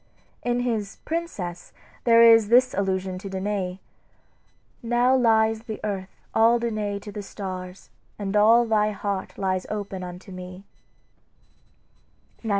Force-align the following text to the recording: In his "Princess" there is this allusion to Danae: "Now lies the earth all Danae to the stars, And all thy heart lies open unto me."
In 0.41 0.61
his 0.61 0.95
"Princess" 1.05 1.73
there 2.05 2.23
is 2.23 2.47
this 2.49 2.73
allusion 2.73 3.19
to 3.19 3.29
Danae: 3.29 3.79
"Now 4.81 5.15
lies 5.15 5.61
the 5.61 5.79
earth 5.83 6.09
all 6.33 6.57
Danae 6.57 6.97
to 6.97 7.11
the 7.11 7.21
stars, 7.21 7.91
And 8.17 8.35
all 8.35 8.65
thy 8.65 8.89
heart 8.93 9.37
lies 9.37 9.67
open 9.69 10.01
unto 10.03 10.31
me." 10.31 10.63